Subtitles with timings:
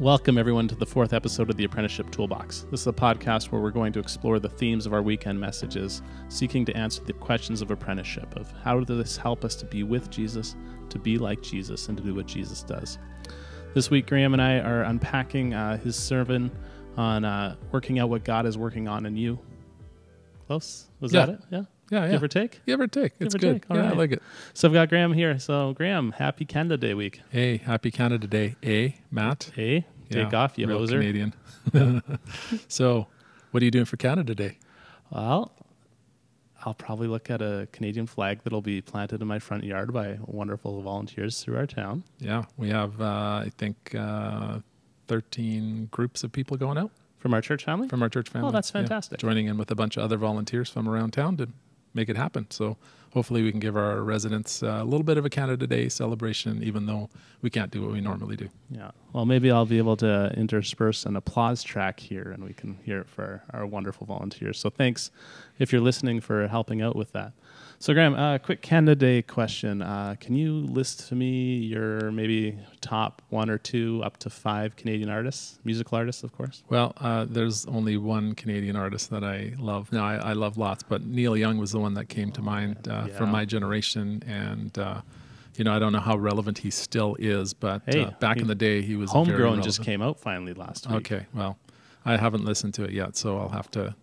[0.00, 2.64] Welcome, everyone, to the fourth episode of the Apprenticeship Toolbox.
[2.70, 6.00] This is a podcast where we're going to explore the themes of our weekend messages,
[6.28, 9.82] seeking to answer the questions of apprenticeship of how does this help us to be
[9.82, 10.56] with Jesus,
[10.88, 12.98] to be like Jesus, and to do what Jesus does.
[13.74, 16.50] This week, Graham and I are unpacking uh, his sermon
[16.96, 19.38] on uh, working out what God is working on in you.
[20.46, 20.88] Close?
[21.00, 21.26] Was Yeah.
[21.26, 21.40] that it?
[21.50, 21.62] Yeah?
[21.90, 22.10] Yeah, yeah.
[22.12, 22.64] Give or take?
[22.66, 23.12] Give or take.
[23.18, 23.62] It's or good.
[23.62, 24.22] take, all yeah, I like it.
[24.54, 25.38] So I've got Graham here.
[25.38, 27.20] So, Graham, happy Canada Day week.
[27.30, 28.54] Hey, happy Canada Day.
[28.64, 29.50] A, Matt.
[29.54, 30.90] Hey, take Yeah, off, you real hoser.
[31.00, 31.34] Canadian.
[32.68, 33.06] so,
[33.50, 34.58] what are you doing for Canada Day?
[35.10, 35.52] Well,
[36.64, 40.18] I'll probably look at a Canadian flag that'll be planted in my front yard by
[40.24, 42.04] wonderful volunteers through our town.
[42.18, 44.58] Yeah, we have, uh, I think, uh,
[45.08, 47.88] 13 groups of people going out From our church family?
[47.88, 48.48] from our church family.
[48.48, 49.18] Oh, that's Yeah, fantastic.
[49.18, 51.48] joining in with a bunch of other volunteers from around town to
[51.94, 52.46] make it happen.
[52.50, 52.76] So,
[53.12, 56.62] hopefully, we can give our residents uh, a little bit of a Canada Day celebration,
[56.62, 57.08] even though
[57.42, 58.48] we can't do what we normally do.
[58.70, 58.90] Yeah.
[59.12, 63.00] Well, maybe I'll be able to intersperse an applause track here and we can hear
[63.00, 64.58] it for our wonderful volunteers.
[64.58, 65.10] So thanks
[65.58, 67.32] if you're listening for helping out with that.
[67.82, 69.80] So, Graham, uh, quick Canada Day question.
[69.80, 74.76] Uh, can you list to me your maybe top one or two up to five
[74.76, 76.62] Canadian artists, musical artists, of course?
[76.68, 79.90] Well, uh, there's only one Canadian artist that I love.
[79.92, 82.86] No, I, I love lots, but Neil Young was the one that came to mind
[82.86, 83.16] uh, Yeah.
[83.16, 85.00] from my generation, and uh,
[85.56, 88.42] you know I don't know how relevant he still is, but Hey, uh, back he-
[88.42, 91.10] in the day he was Homegrown just came out finally last week.
[91.10, 91.56] Okay, well,
[92.04, 93.94] I haven't listened to it yet, so I'll have to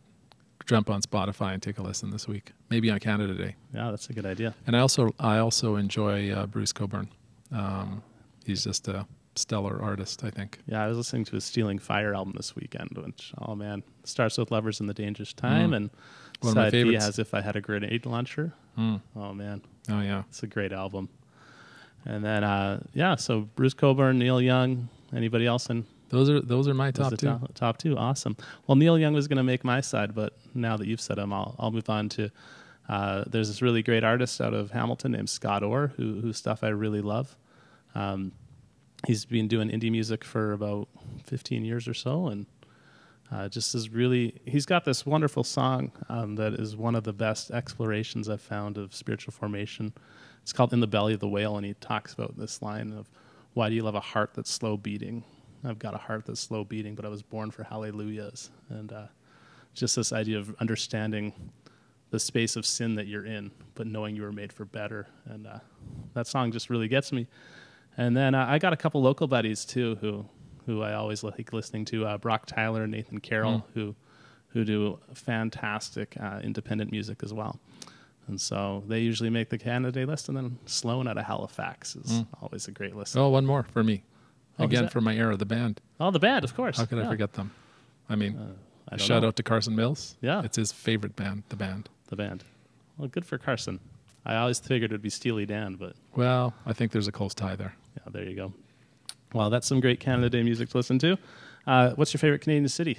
[0.67, 3.55] jump on Spotify and take a listen this week, maybe on Canada Day.
[3.73, 4.53] Yeah, that's a good idea.
[4.67, 7.09] And I also I also enjoy uh, Bruce Cockburn.
[7.51, 8.03] Um,
[8.45, 10.59] he's just a stellar artist, I think.
[10.67, 14.37] Yeah, I was listening to his Stealing Fire album this weekend, which, oh man, starts
[14.37, 15.75] with Lovers in the Dangerous Time Mm.
[15.75, 15.89] and
[16.41, 18.53] One of my side B has If I Had a Grenade Launcher.
[18.77, 19.01] Mm.
[19.15, 20.23] Oh man, Oh yeah.
[20.29, 21.09] it's a great album.
[22.05, 26.67] And then, uh, yeah, so Bruce Cockburn, Neil Young, anybody else in Those are those
[26.67, 27.27] are my those top are two.
[27.27, 28.37] Top, top two, awesome.
[28.65, 31.33] Well, Neil Young was going to make my side, but now that you've said him,
[31.33, 32.29] I'll, I'll move on to.
[32.87, 36.63] Uh, there's this really great artist out of Hamilton named Scott Orr, who whose stuff
[36.63, 37.35] I really love.
[37.95, 38.31] Um,
[39.05, 40.87] he's been doing indie music for about
[41.25, 42.45] 15 years or so, and
[43.29, 44.39] uh, just is really.
[44.45, 48.77] He's got this wonderful song um, that is one of the best explorations I've found
[48.77, 49.93] of spiritual formation.
[50.41, 53.09] It's called "In the Belly of the Whale," and he talks about this line of,
[53.53, 55.25] "Why do you love a heart that's slow beating?"
[55.63, 59.07] I've got a heart that's slow beating, but I was born for hallelujahs, and uh,
[59.73, 61.33] just this idea of understanding
[62.09, 65.45] the space of sin that you're in, but knowing you were made for better, and
[65.47, 65.59] uh,
[66.13, 67.27] that song just really gets me.
[67.97, 70.25] And then uh, I got a couple local buddies too, who
[70.65, 73.95] who I always like listening to, uh, Brock Tyler and Nathan Carroll, who
[74.49, 77.59] who do fantastic uh, independent music as well.
[78.27, 81.95] And so they usually make the Canada Day list, and then Sloan out of Halifax
[81.95, 83.15] is always a great list.
[83.17, 84.03] Oh, one more for me.
[84.59, 84.91] Oh, Again, that?
[84.91, 85.81] for my era, the band.
[85.99, 86.77] Oh, the band, of course.
[86.77, 87.51] How could I forget them?
[88.09, 88.39] I mean,
[88.89, 89.27] I shout know.
[89.29, 90.15] out to Carson Mills.
[90.21, 90.41] Yeah.
[90.43, 91.89] It's his favorite band, the band.
[92.07, 92.43] the band.
[92.97, 93.79] Well, good for Carson.
[94.25, 97.55] I always figured it'd be Steely Dan, but Well, I think there's a close tie
[97.55, 97.75] there.
[97.97, 98.53] yeah, there you go.
[99.33, 101.17] Well, that's some great Canada Day music to listen to.
[101.67, 102.97] Uh, what's your favorite Canadian city?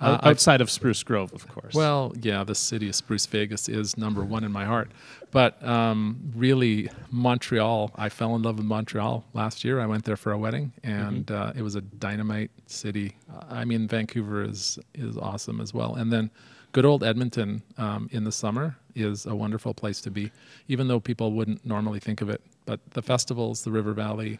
[0.00, 1.74] Uh, Out- outside of Spruce Grove, of course.
[1.74, 4.90] Well, yeah, the city of Spruce Vegas is number one in my heart.
[5.32, 9.80] But um, really, Montreal, I fell in love with Montreal last year.
[9.80, 11.48] I went there for a wedding, and Mm-hmm.
[11.48, 13.16] uh, it was a dynamite city.
[13.50, 15.96] I mean, Vancouver is, is awesome as well.
[15.96, 16.30] And then
[16.72, 20.30] good old Edmonton um, in the summer is a wonderful place to be,
[20.68, 22.40] even though people wouldn't normally think of it.
[22.66, 24.38] But the festivals, the River Valley,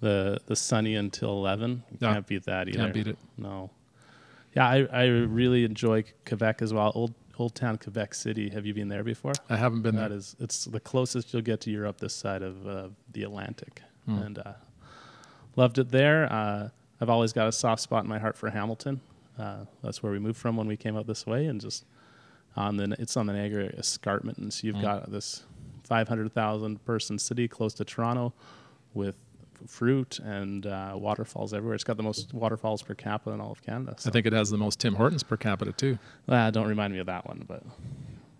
[0.00, 2.14] the the sunny until eleven, you Yeah.
[2.14, 2.78] can't beat that either.
[2.78, 3.18] can't beat it.
[3.36, 3.70] No.
[4.56, 6.92] Yeah, I, I really enjoy Quebec as well.
[6.94, 8.48] Old Old Town Quebec City.
[8.50, 9.32] Have you been there before?
[9.48, 10.18] I haven't been That there.
[10.18, 14.18] is, it's the closest you'll get to Europe this side of uh, the Atlantic, Hmm.
[14.18, 14.52] and uh,
[15.54, 16.32] loved it there.
[16.32, 16.68] Uh,
[17.00, 19.00] I've always got a soft spot in my heart for Hamilton.
[19.38, 21.84] Uh, that's where we moved from when we came out this way, and just
[22.56, 25.44] on the it's on the Niagara Escarpment, and so you've got this
[25.84, 28.32] 500,000 person city close to Toronto,
[28.94, 29.16] with
[29.66, 31.74] fruit and uh, waterfalls everywhere.
[31.74, 33.94] It's got the most waterfalls per capita in all of Canada.
[33.98, 34.08] So.
[34.08, 35.98] I think it has the most Tim Hortons per capita, too.
[36.28, 37.62] Ah, don't remind me of that one, but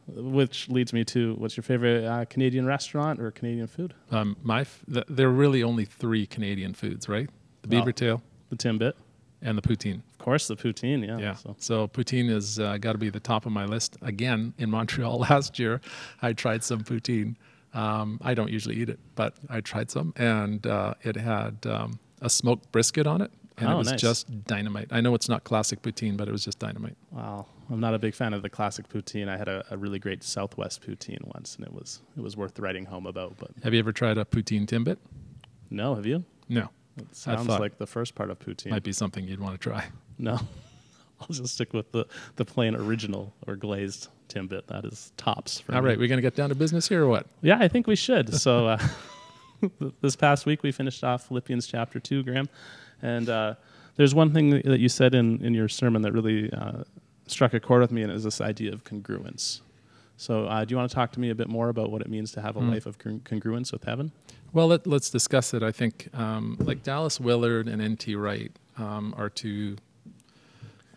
[0.06, 3.94] which leads me to what's your favorite uh, Canadian restaurant or Canadian food?
[4.10, 7.28] Um, my f- th- there are really only three Canadian foods, right?
[7.62, 8.94] The Well, beaver tail The Timbit,
[9.42, 10.00] and the poutine.
[10.12, 10.48] of course.
[10.48, 11.18] The poutine, yeah.
[11.18, 11.34] Yeah.
[11.34, 11.56] So.
[11.58, 13.96] So, poutine has uh, got to be the top of my list.
[14.02, 15.80] Again, in Montreal last year,
[16.22, 17.36] I tried some poutine.
[17.78, 21.98] Um, I don't usually eat it, but I tried some, and uh, it had um,
[22.20, 24.00] a smoked brisket on it, and Oh, it was nice.
[24.00, 24.88] just dynamite.
[24.90, 26.96] I know it's not classic poutine, but it was just dynamite.
[27.10, 29.28] Wow, I'm not a big fan of the classic poutine.
[29.28, 32.58] I had a, a really great Southwest poutine once, and it was it was worth
[32.58, 33.36] writing home about.
[33.38, 34.96] But Have you ever tried a poutine timbit?
[35.70, 36.24] no, have you?
[36.48, 36.70] No.
[36.96, 38.70] It sounds like the first part of poutine.
[38.70, 39.84] Might be something you'd want to try.
[40.18, 40.40] No,
[41.20, 42.06] I'll just stick with the
[42.36, 44.66] the plain original or glazed timbit.
[44.66, 45.60] That is tops.
[45.60, 45.88] For All me.
[45.88, 47.26] right, we're going to get down to business here or what?
[47.42, 48.34] Yeah, I think we should.
[48.34, 48.78] So uh,
[50.00, 52.48] this past week we finished off Philippians chapter two, Graham,
[53.02, 53.54] and uh,
[53.96, 56.84] there's one thing that you said in in your sermon that really uh,
[57.26, 59.60] struck a chord with me, and it was this idea of congruence.
[60.20, 62.08] So, uh, do you want to talk to me a bit more about what it
[62.08, 62.70] means to have a Hmm.
[62.70, 64.10] life of con- congruence with heaven?
[64.52, 65.62] Well, let, let's discuss it.
[65.62, 68.16] I think um, like Dallas Willard and N.T.
[68.16, 69.76] Wright um, are two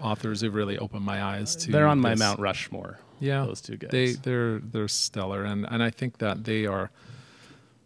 [0.01, 1.71] authors who've really opened my eyes to.
[1.71, 2.15] They're on my.
[2.15, 3.00] Mount Rushmore.
[3.19, 3.92] Yeah, those two guys.
[3.92, 6.89] They they're they're stellar, and and I think that they are.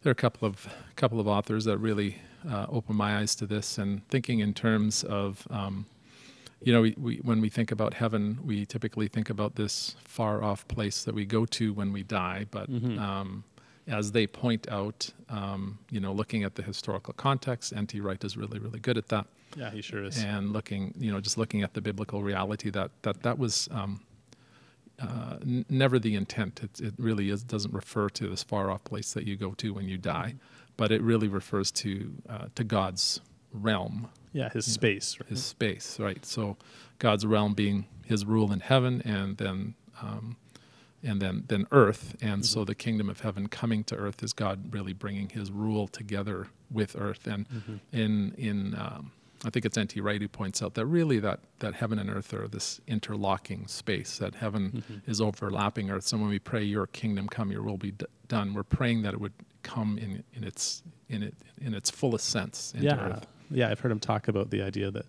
[0.02, 2.18] There are a couple of couple of authors that really
[2.50, 5.48] uh, open my eyes to this, and thinking in terms of.
[5.50, 5.86] Um,
[6.62, 10.42] you know, we, we, when we think about heaven, we typically think about this far
[10.44, 12.48] off place that we go to when we die.
[12.50, 12.98] But Mhm.
[13.00, 13.44] um,
[13.88, 18.00] as they point out, um, you know, looking at the historical context, N.T.
[18.02, 20.24] Wright is really, really good at that yeah, he sure is.
[20.24, 24.02] and looking, you know, just looking at the biblical reality that that that was um,
[25.00, 26.62] uh, n- never the intent.
[26.64, 29.74] It, it really is doesn't refer to this far off place that you go to
[29.74, 30.36] when you die,
[30.78, 33.22] but it really refers to uh, to God's
[33.54, 35.18] realm, yeah, his space.
[35.20, 35.30] right?
[35.30, 36.26] His space, right?
[36.26, 36.58] So
[37.00, 39.76] God's realm being His rule in heaven, and then.
[40.02, 40.38] Um,
[41.06, 44.74] and then, then earth, and so the kingdom of heaven coming to earth is God
[44.74, 47.80] really bringing His rule together with earth, and Mhm.
[47.92, 49.12] in in um,
[49.44, 50.02] I think it's N.T.
[50.02, 54.18] Wright who points out that really that that heaven and earth are this interlocking space.
[54.18, 55.02] That heaven Mhm.
[55.08, 56.08] is overlapping earth.
[56.08, 59.14] So when we pray, "Your kingdom come, Your will be d- done," we're praying that
[59.14, 63.28] it would come in in its in it in its fullest sense into yeah, earth.
[63.52, 63.70] yeah.
[63.70, 65.06] I've heard him talk about the idea that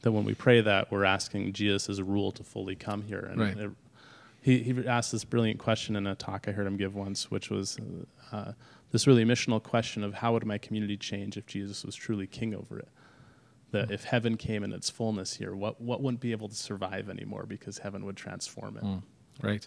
[0.00, 3.20] that when we pray that we're asking Jesus' rule to fully come here.
[3.30, 3.56] And Right.
[3.58, 3.70] it-
[4.44, 7.48] he he asked this brilliant question in a talk I heard him give once, which
[7.48, 7.78] was
[8.30, 8.52] uh,
[8.92, 12.54] this really missional question of how would my community change if Jesus was truly king
[12.54, 12.88] over it.
[13.70, 17.08] That if heaven came in its fullness here, what what wouldn't be able to survive
[17.08, 18.84] anymore because heaven would transform it.
[18.84, 19.02] Mm,
[19.42, 19.66] right.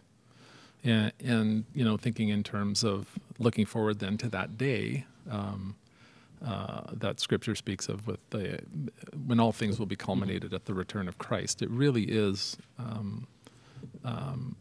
[0.83, 5.75] And, and you know, thinking in terms of looking forward then to that day um,
[6.45, 8.59] uh, that Scripture speaks of, with the
[9.25, 11.63] when all things will be culminated at the return of Christ.
[11.63, 13.25] It really is um,
[14.03, 14.55] um,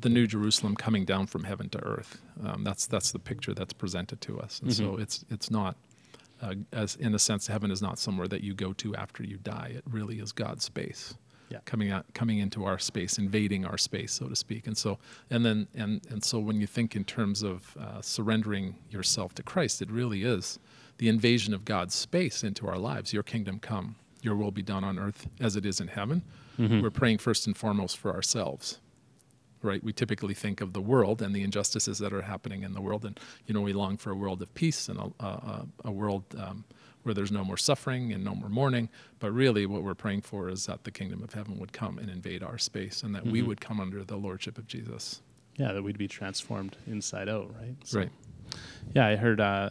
[0.00, 2.20] the New Jerusalem coming down from heaven to earth.
[2.44, 5.00] Um, that's that's the picture that's presented to us, and so Mhm.
[5.02, 5.76] it's it's not.
[6.40, 9.36] Uh, as in a sense, heaven is not somewhere that you go to after you
[9.38, 9.70] die.
[9.76, 11.14] It really is God's space
[11.50, 11.60] Yeah.
[11.64, 14.98] coming out coming into our space invading our space so to speak and so
[15.30, 19.42] and then and and so when you think in terms of uh, surrendering yourself to
[19.42, 20.58] christ it really is
[20.96, 24.82] the invasion of god's space into our lives your kingdom come your will be done
[24.82, 26.22] on earth as it is in heaven
[26.58, 26.82] Mhm.
[26.82, 28.78] we're praying first and foremost for ourselves
[29.62, 32.80] right we typically think of the world and the injustices that are happening in the
[32.80, 35.90] world and you know we long for a world of peace and a, a, a
[35.92, 36.64] world um,
[37.04, 38.88] where there's no more suffering and no more mourning
[39.20, 42.10] but really what we're praying for is that the kingdom of heaven would come and
[42.10, 43.46] invade our space and that we Mhm.
[43.46, 45.22] would come under the lordship of jesus
[45.58, 47.76] Yeah, that we'd be transformed inside out, right?
[47.84, 48.10] So- right
[48.94, 49.70] Yeah, I heard uh,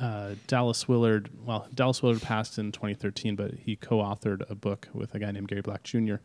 [0.00, 1.30] uh, Dallas Willard.
[1.44, 5.48] Well, Dallas Willard passed in 2013, but he co-authored a book with a guy named
[5.48, 6.16] Gary Black Jr.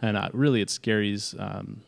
[0.00, 1.80] And uh, really, it's Gary's um,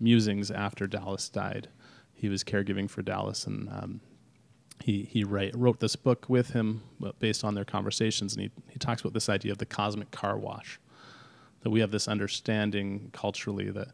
[0.00, 1.68] musings after Dallas died.
[2.14, 4.00] He was caregiving for Dallas, and um,
[4.82, 8.34] he he write, wrote this book with him uh, based on their conversations.
[8.34, 10.78] And he he talks about this idea of the cosmic car wash.
[11.62, 13.88] That we have this understanding culturally that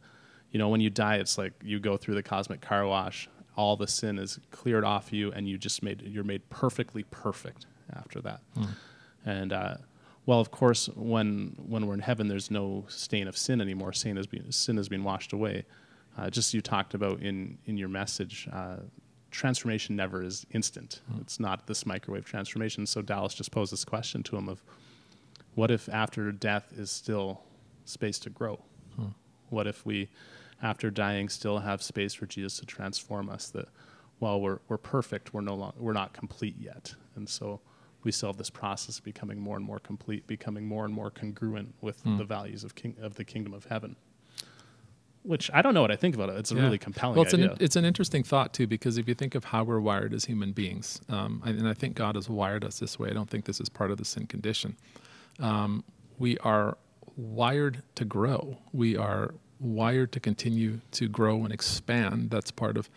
[0.50, 3.76] you know when you die, it's like you go through the cosmic car wash all
[3.76, 7.66] the sin is cleared off you and you just made you're made perfectly perfect
[8.00, 8.68] after that Mm.
[9.26, 9.74] and uh,
[10.26, 14.16] well of course when when we're in heaven there's no stain of sin anymore sin
[14.16, 15.64] has been sin has been washed away
[16.16, 18.76] uh, just as you talked about in in your message uh,
[19.30, 21.20] transformation never is instant Mm.
[21.22, 24.62] it's not this microwave transformation so dallas just posed this question to him of
[25.56, 27.42] what if after death is still
[27.84, 28.56] space to grow
[28.96, 29.12] Hmm.
[29.50, 30.08] what if we
[30.62, 33.68] after dying still have space for jesus to transform us that
[34.18, 36.94] while we're, we're perfect we're no longer we're not complete yet.
[37.14, 37.60] And so
[38.04, 41.10] we still have this process of becoming more and more complete becoming more and more
[41.10, 42.16] congruent with Hmm.
[42.16, 43.94] the values of king of the kingdom of heaven.
[45.22, 46.36] Which i don't know what i think about it.
[46.36, 46.62] It's a Yeah.
[46.62, 47.52] really compelling well it's idea.
[47.52, 50.24] an it's an interesting thought too because if you think of how we're wired as
[50.24, 53.28] human beings um, and and i think god has wired us this way i don't
[53.28, 54.76] think this is part of the sin condition.
[55.40, 55.84] Um,
[56.18, 56.76] we are
[57.16, 58.58] wired to grow.
[58.72, 62.88] We are wired to continue to grow and expand that's part of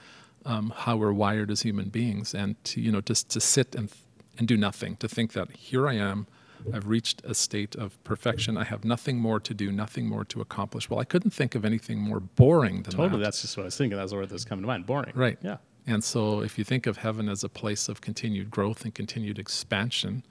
[0.45, 2.33] um, how we're wired as human beings.
[2.33, 3.91] And to you know just to sit and
[4.37, 6.25] and do nothing to think that here i am
[6.73, 10.41] i've reached a state of perfection i have nothing more to do nothing more to
[10.41, 10.89] accomplish.
[10.89, 13.25] Well i couldn't think of anything more boring than totally that.
[13.25, 15.11] that's just what i was thinking that's the word that's coming to mind boring.
[15.15, 15.37] Right.
[15.41, 15.57] yeah.
[15.87, 19.39] And so, if you think of heaven as a place of continued growth and continued
[19.39, 20.23] expansion,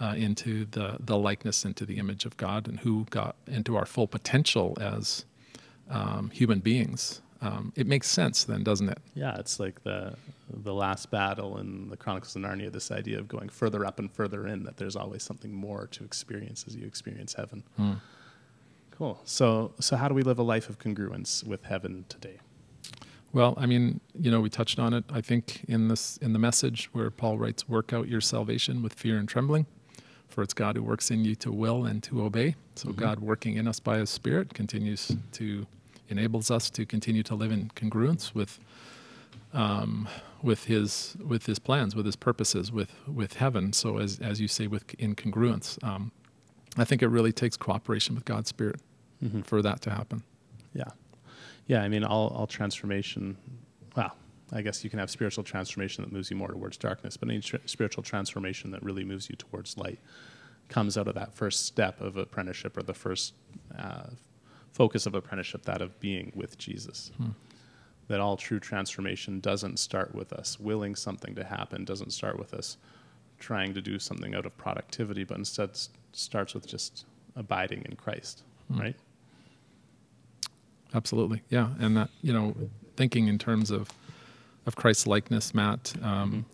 [0.00, 3.86] uh, into the the likeness, into the image of God, and who got into our
[3.86, 5.24] full potential as
[5.90, 7.20] um, human beings.
[7.42, 8.98] Um, it makes sense then, doesn't it?
[9.14, 10.14] Yeah, it's like the
[10.52, 12.70] the last battle in the Chronicles of Narnia.
[12.70, 14.64] This idea of going further up and further in.
[14.64, 17.62] That there's always something more to experience as you experience heaven.
[17.76, 17.92] Hmm.
[18.90, 19.20] Cool.
[19.24, 22.38] So so how do we live a life of congruence with heaven today?
[23.32, 25.04] Well, I mean, you know, we touched on it.
[25.08, 28.92] I think in this in the message where Paul writes, "Work out your salvation with
[28.92, 29.64] fear and trembling,
[30.28, 32.96] for it's God who works in you to will and to obey." So Mhm.
[32.96, 35.66] God working in us by His Spirit continues to
[36.10, 38.58] enables us to continue to live in congruence with
[39.52, 40.08] um,
[40.42, 43.72] with His with His plans, with His purposes, with with heaven.
[43.72, 46.12] So as as you say, with in congruence, um,
[46.76, 48.80] I think it really takes cooperation with God's Spirit
[49.22, 49.42] Mm-hmm.
[49.42, 50.22] for that to happen.
[50.72, 50.84] Yeah.
[51.66, 53.36] Yeah, I mean, all, all transformation,
[53.94, 54.16] well,
[54.50, 57.40] I guess you can have spiritual transformation that moves you more towards darkness, but any
[57.40, 59.98] tr- spiritual transformation that really moves you towards light
[60.68, 63.34] comes out of that first step of apprenticeship or the first
[63.78, 64.04] uh,
[64.72, 67.10] focus of apprenticeship, that of being with Jesus.
[67.16, 67.30] Hmm.
[68.08, 72.54] That all true transformation doesn't start with us willing something to happen, doesn't start with
[72.54, 72.76] us
[73.38, 75.70] trying to do something out of productivity, but instead
[76.12, 77.04] starts with just
[77.36, 78.80] abiding in Christ, Hmm.
[78.80, 78.96] right?
[80.92, 82.54] Absolutely, yeah, and that you know,
[82.96, 83.90] thinking in terms of
[84.66, 85.92] of Christ's likeness, Matt.
[86.02, 86.44] Um,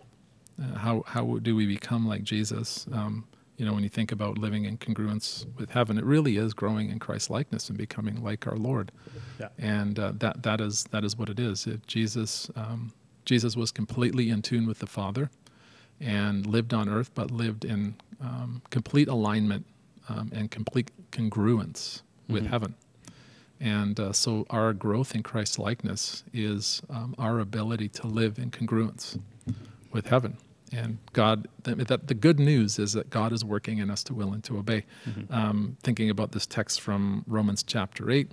[0.62, 2.86] uh, how how do we become like Jesus?
[2.92, 3.24] Um,
[3.56, 6.90] you know, when you think about living in congruence with heaven, it really is growing
[6.90, 8.92] in Christ's likeness and becoming like our Lord.
[9.40, 9.48] Yeah.
[9.58, 11.66] And uh, that that is that is what it is.
[11.66, 12.92] It, Jesus um,
[13.24, 15.30] Jesus was completely in tune with the Father,
[16.00, 19.64] and lived on earth, but lived in um, complete alignment
[20.08, 22.50] um, and complete congruence with Mhm.
[22.50, 22.74] heaven.
[23.58, 28.50] And uh, so our growth in Christ's likeness is um, our ability to live in
[28.50, 29.18] congruence
[29.92, 30.36] with heaven.
[30.72, 34.32] And God, that the good news is that God is working in us to will
[34.32, 34.84] and to obey.
[35.06, 35.30] Mhm.
[35.32, 38.32] Um, thinking about this text from Romans chapter 8,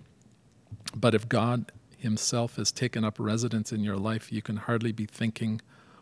[0.95, 5.05] but if God Himself has taken up residence in your life, you can hardly be
[5.05, 5.61] thinking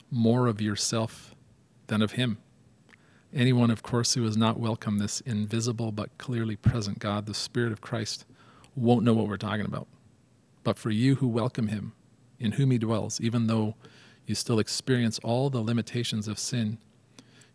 [0.09, 1.35] more of yourself
[1.87, 2.37] than of Him.
[3.33, 7.71] Anyone, of course, who has not welcomed this invisible but clearly present God, the Spirit
[7.71, 8.25] of Christ,
[8.75, 9.87] won't know what we're talking about.
[10.63, 11.93] But for you who welcome Him,
[12.39, 13.75] in whom He dwells, even though
[14.25, 16.77] you still experience all the limitations of sin,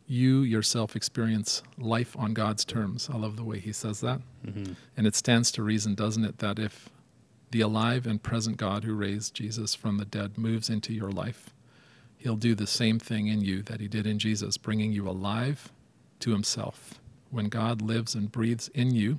[0.06, 3.08] you yourself experience life on God's terms.
[3.12, 4.20] I love the way He says that.
[4.46, 4.72] Mm-hmm.
[4.96, 6.88] And it stands to reason, doesn't it, that if
[7.50, 11.50] the alive and present God who raised Jesus from the dead moves into your life,
[12.18, 15.72] he'll do the same thing in you that he did in Jesus, bringing you alive
[16.20, 16.94] to himself.
[17.30, 19.18] When God lives and breathes in you,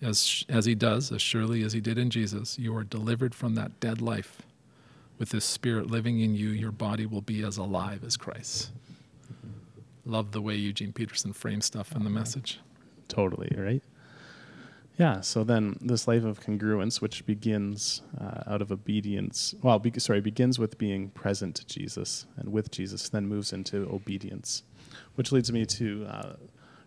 [0.00, 3.54] as, as he does, as surely as he did in Jesus, you are delivered from
[3.56, 4.42] that dead life.
[5.18, 8.70] With his spirit living in you, your body will be as alive as Christ.
[10.04, 12.60] Love the way Eugene Peterson frames stuff in the message.
[13.08, 13.82] Totally, right?
[14.98, 19.92] Yeah, so then this life of congruence, which begins uh, out of obedience, well, be,
[19.98, 24.64] sorry, begins with being present to Jesus and with Jesus, then moves into obedience,
[25.14, 26.32] which leads me to uh,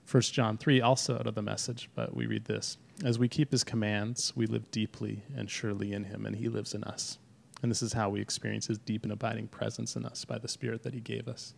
[0.10, 3.52] 1 John 3, also out of the message, but we read this As we keep
[3.52, 7.18] his commands, we live deeply and surely in him, and he lives in us.
[7.62, 10.48] And this is how we experience his deep and abiding presence in us by the
[10.48, 11.54] Spirit that he gave us.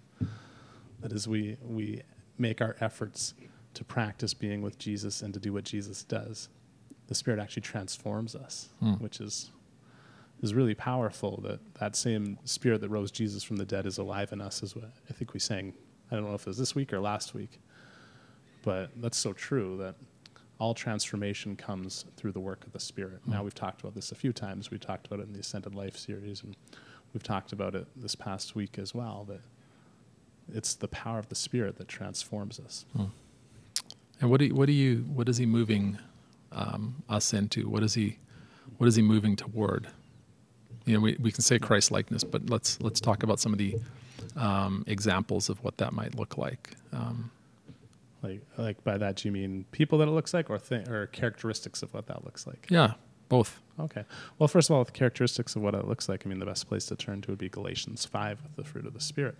[1.02, 2.02] That as we, we
[2.38, 3.34] make our efforts
[3.76, 6.50] to practice being with Jesus and to do what Jesus does,
[7.08, 8.94] the Spirit actually transforms us, Hmm.
[8.94, 9.52] which is
[10.42, 11.40] is really powerful.
[11.42, 14.62] That that same Spirit that rose Jesus from the dead is alive in us.
[14.62, 15.74] Is what I think we sang.
[16.12, 17.60] I don't know if it was this week or last week,
[18.64, 19.78] but that's so true.
[19.78, 19.96] That
[20.60, 23.22] all transformation comes through the work of the Spirit.
[23.26, 23.32] Hmm.
[23.32, 24.72] Now we've talked about this a few times.
[24.72, 26.56] We talked about it in the Ascended Life series, and
[27.14, 29.26] we've talked about it this past week as well.
[29.28, 29.42] That
[30.54, 32.86] it's the power of the Spirit that transforms us.
[34.22, 35.98] And what do you, what do you what is he moving
[36.52, 37.68] um, us into?
[37.68, 38.20] What is he
[38.78, 39.88] what is he moving toward?
[40.86, 43.60] You know, we, we can say Christ likeness, but let's let's talk about some of
[43.60, 43.76] the
[44.36, 46.76] um, examples of what that might look like.
[46.92, 47.32] Um,
[48.24, 51.08] Like, like by that, do you mean people that it looks like, or th- or
[51.08, 52.68] characteristics of what that looks like?
[52.70, 52.94] yeah,
[53.30, 53.60] both.
[53.80, 54.06] Okay.
[54.38, 56.68] Well, first of all, with characteristics of what it looks like, I mean, the best
[56.68, 59.36] place to turn to would be Galatians five with the fruit of the Spirit.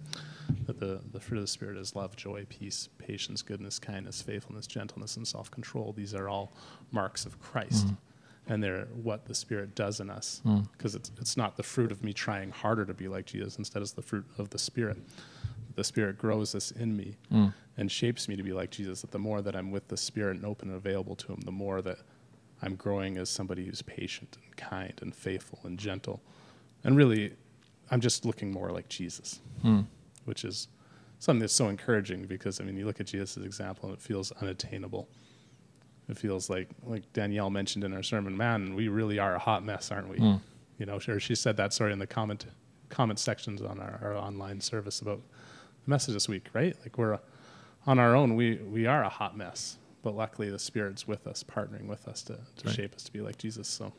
[0.66, 4.68] That the the fruit of the Spirit is love, joy, peace, patience, goodness, kindness, faithfulness,
[4.68, 5.94] gentleness, and self control.
[5.94, 6.52] These are all
[6.92, 7.88] marks of Christ.
[7.88, 7.98] Mm.
[8.46, 10.70] And they're what the Spirit does in us, Mm.
[10.74, 13.58] because it's it's not the fruit of me trying harder to be like Jesus.
[13.58, 14.98] Instead, it's the fruit of the Spirit.
[15.76, 17.54] The Spirit grows this in me, Mm.
[17.78, 19.02] and shapes me to be like Jesus.
[19.02, 21.52] That the more that I'm with the Spirit and open and available to Him, the
[21.52, 22.00] more that
[22.62, 26.22] I'm growing as somebody who's patient and kind and faithful and gentle.
[26.84, 27.34] And really,
[27.92, 29.86] I'm just looking more like Jesus, Mm.
[30.26, 30.68] which is
[31.20, 34.32] something that's so encouraging because I mean, you look at Jesus' example and it feels
[34.34, 35.08] unattainable.
[36.10, 39.64] It feels like, like Danielle mentioned in our sermon, man, we really are a hot
[39.64, 40.18] mess, aren't we?
[40.18, 40.42] Mm.
[40.78, 42.46] You know, sure, she said that story in the comment
[42.90, 45.20] comment sections on our, our online service about
[45.86, 46.76] message this week, right?
[46.82, 47.20] Like we're
[47.86, 51.44] on our own, we we are a hot mess, but luckily the Spirit's with us,
[51.44, 52.76] partnering with us to, to Right.
[52.76, 53.68] shape us to be like Jesus.
[53.68, 53.94] So,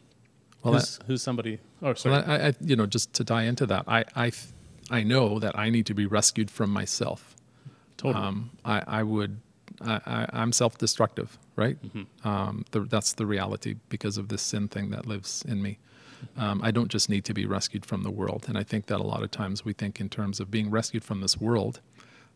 [0.62, 1.59] Well, who's, who's somebody?
[1.83, 2.14] Oh, sorry.
[2.17, 4.33] Well, I, I, you know, just to tie into that, I, I,
[4.91, 7.37] I know that I need to be rescued from myself.
[7.97, 8.25] totally.
[8.25, 9.41] Um, I, I would,
[9.81, 11.76] I, I, I'm self-destructive, right?
[11.83, 12.29] Mm-hmm.
[12.29, 15.79] Um, the, that's the reality because of this sin thing that lives in me.
[16.37, 19.00] Um, I don't just need to be rescued from the world, and I think that
[19.00, 21.81] a lot of times we think in terms of being rescued from this world,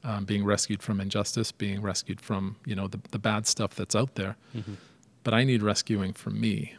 [0.04, 3.96] um, being rescued from injustice, being rescued from you know the, the bad stuff that's
[3.96, 4.36] out there.
[5.24, 6.74] But I need rescuing from me,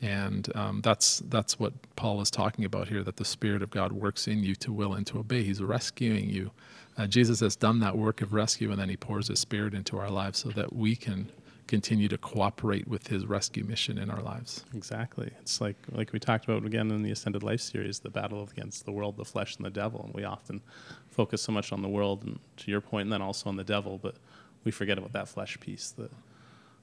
[0.00, 3.02] and um, that's that's what Paul is talking about here.
[3.02, 5.42] That the Spirit of God works in you to will and to obey.
[5.44, 6.50] He's rescuing you.
[6.98, 9.98] Uh, Jesus has done that work of rescue, and then He pours His Spirit into
[9.98, 11.30] our lives so that we can
[11.72, 14.66] continue to cooperate with His rescue mission in our lives.
[14.74, 15.30] Exactly.
[15.40, 18.84] It's like like we talked about again in the Ascended Life series, the battle against
[18.84, 20.02] the world, the flesh, and the devil.
[20.04, 20.60] And we often
[21.08, 23.64] focus so much on the world, and to your point, and then also on the
[23.64, 24.16] devil, but
[24.64, 25.92] we forget about that flesh piece.
[25.92, 26.10] That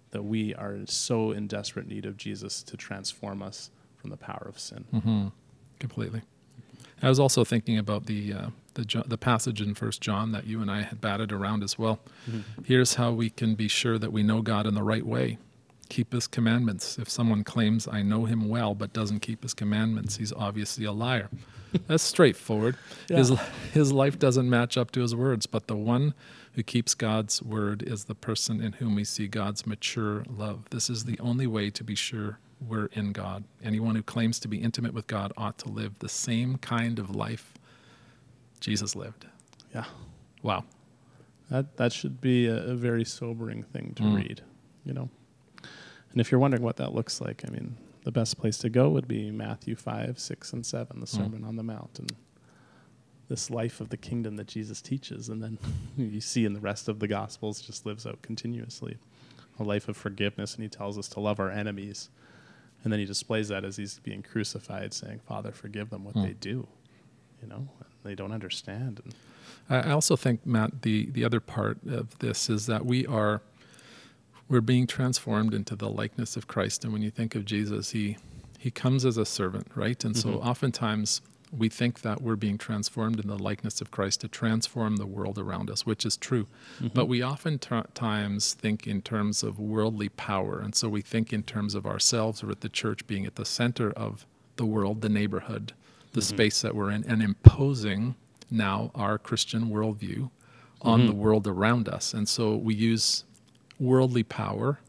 [0.10, 4.48] that we are so in desperate need of Jesus to transform us from the power
[4.50, 4.86] of sin.
[4.92, 5.28] Mm-hmm.
[5.78, 6.24] Completely.
[7.04, 8.50] I was also thinking about the uh,
[8.86, 12.00] the the passage in First John that you and I had batted around as well.
[12.30, 12.64] Mm-hmm.
[12.64, 15.38] Here's how we can be sure that we know God in the right way.
[15.90, 16.98] Keep His commandments.
[17.00, 20.92] If someone claims I know Him well but doesn't keep His commandments, he's obviously a
[20.92, 21.30] liar.
[21.88, 22.78] That's straightforward.
[23.08, 23.32] His
[23.74, 26.14] his life doesn't match up to his words, but the one
[26.54, 30.70] who keeps God's word is the person in whom we see God's mature love.
[30.72, 33.44] This is the only way to be sure we're in God.
[33.64, 37.16] Anyone who claims to be intimate with God ought to live the same kind of
[37.16, 37.54] life
[38.60, 39.26] Jesus lived.
[39.74, 39.86] Yeah.
[40.44, 40.64] Wow.
[41.50, 44.16] That that should be a, a very sobering thing to Mm.
[44.16, 44.42] read,
[44.86, 45.10] you know.
[46.12, 48.90] And if you're wondering what that looks like, I mean, the best place to go
[48.90, 52.12] would be Matthew five, six, and seven, the Sermon on the Mount, and
[53.28, 55.58] this life of the kingdom that Jesus teaches, and then
[55.98, 58.98] you see in the rest of the Gospels just lives out continuously,
[59.60, 62.10] a life of forgiveness, and he tells us to love our enemies,
[62.84, 66.24] and then he displays that as he's being crucified, saying, "Father, forgive them what Mm.
[66.24, 66.68] they do,"
[67.42, 67.68] you know,
[68.04, 69.14] they don't understand, and
[69.70, 73.42] I also think, Matt, the, the other part of this is that we are
[74.48, 76.84] we're being transformed into the likeness of Christ.
[76.84, 78.18] And when you think of Jesus, he
[78.58, 80.04] he comes as a servant, right?
[80.04, 80.46] And so Mhm.
[80.46, 81.22] oftentimes
[81.56, 85.38] we think that we're being transformed in the likeness of Christ to transform the world
[85.40, 86.46] around us, which is true.
[86.94, 90.60] But we oftentimes think in terms of worldly power.
[90.60, 93.46] And so we think in terms of ourselves or at the church being at the
[93.46, 94.26] center of
[94.58, 95.74] the world, the neighborhood,
[96.12, 96.36] the mm-hmm.
[96.36, 98.16] space that we're in, and imposing
[98.52, 100.30] now our Christian worldview
[100.82, 101.22] on the mm-hmm.
[101.22, 102.14] world around us.
[102.14, 103.26] And so we use
[103.80, 104.80] worldly power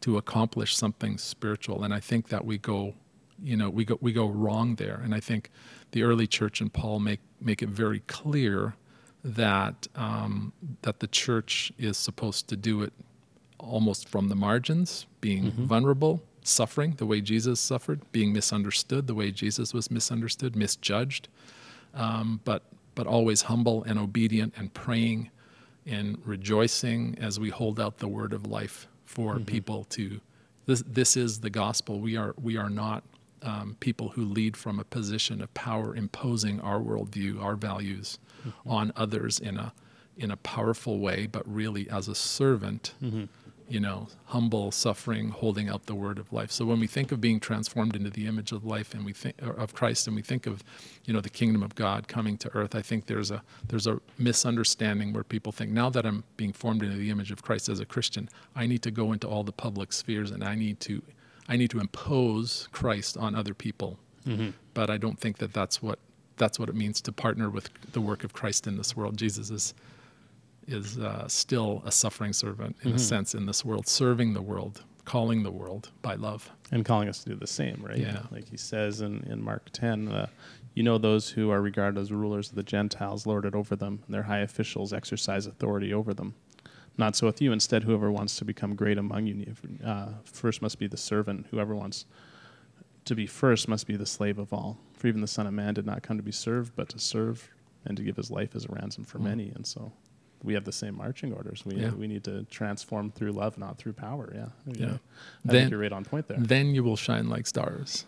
[0.00, 1.82] to accomplish something spiritual.
[1.82, 2.94] And I think that we go,
[3.42, 5.00] you know, we go we go wrong there.
[5.02, 5.50] And I think
[5.92, 8.74] the early church and Paul make make it very clear
[9.24, 12.92] that um, that the church is supposed to do it
[13.58, 15.64] almost from the margins, being mm-hmm.
[15.64, 21.28] vulnerable, suffering the way Jesus suffered, being misunderstood the way Jesus was misunderstood, misjudged,
[21.94, 22.62] um, but
[22.94, 25.30] but always humble and obedient and praying
[25.84, 30.20] and rejoicing as we hold out the word of life for people to.
[30.66, 31.98] This this is the gospel.
[32.00, 33.02] We are we are not
[33.42, 38.18] um, people who lead from a position of power, imposing our worldview, our values
[38.66, 39.72] on others in a
[40.16, 42.94] in a powerful way, but really as a servant
[43.68, 46.50] you know, humble, suffering, holding out the word of life.
[46.50, 49.40] So when we think of being transformed into the image of life and we think
[49.40, 50.62] of Christ and we think of,
[51.04, 54.00] you know, the kingdom of God coming to earth, I think there's a there's a
[54.18, 57.80] misunderstanding where people think now that I'm being formed into the image of Christ as
[57.80, 61.02] a Christian, I need to go into all the public spheres and I need to
[61.48, 63.98] I need to impose Christ on other people.
[64.26, 64.50] Mm-hmm.
[64.72, 65.98] But I don't think that that's what
[66.36, 69.16] that's what it means to partner with the work of Christ in this world.
[69.16, 69.74] Jesus is
[70.66, 74.82] is uh, still a suffering servant in a sense in this world, serving the world,
[75.04, 76.50] calling the world by love.
[76.72, 77.98] and calling us to do the same, right?
[77.98, 78.22] Yeah.
[78.30, 80.26] Like he says in, in Mark 10, uh,
[80.74, 84.00] you know, those who are regarded as rulers of the Gentiles lord it over them,
[84.06, 86.34] and their high officials exercise authority over them.
[86.96, 87.52] Not so with you.
[87.52, 91.46] Instead, whoever wants to become great among you uh, first must be the servant.
[91.50, 92.06] Whoever wants
[93.04, 94.78] to be first must be the slave of all.
[94.96, 97.50] For even the Son of Man did not come to be served, but to serve
[97.84, 99.22] and to give his life as a ransom for Mm.
[99.24, 99.52] many.
[99.54, 99.92] And so
[100.44, 101.64] we have the same marching orders.
[101.64, 101.90] We, Yeah.
[101.94, 104.30] we need to transform through love, not through power.
[104.34, 104.48] Yeah.
[104.66, 104.86] Yeah.
[104.86, 104.98] I Then-
[105.44, 106.38] think you're right on point there.
[106.38, 108.04] Then you will shine like stars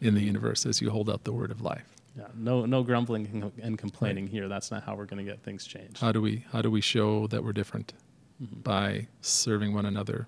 [0.00, 1.84] in the universe as you hold out the word of life.
[2.16, 4.48] Yeah, no, no grumbling and- complaining here.
[4.48, 5.98] That's not how we're going to get things changed.
[5.98, 7.94] How do we how do we show that we're different
[8.42, 8.62] Mhm.
[8.64, 10.26] by serving one another?